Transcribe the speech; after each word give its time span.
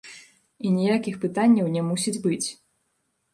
І 0.67 0.71
ніякіх 0.77 1.19
пытанняў 1.25 1.69
не 1.75 1.85
мусіць 1.91 2.21
быць. 2.25 2.47